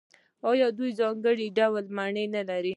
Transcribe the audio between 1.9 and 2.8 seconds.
مڼې نلري؟